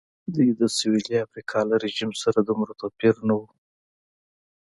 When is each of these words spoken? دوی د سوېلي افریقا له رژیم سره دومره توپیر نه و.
دوی 0.33 0.49
د 0.59 0.61
سوېلي 0.77 1.15
افریقا 1.25 1.59
له 1.69 1.75
رژیم 1.85 2.11
سره 2.23 2.39
دومره 2.49 2.71
توپیر 2.81 3.15
نه 3.27 3.33
و. 3.39 3.41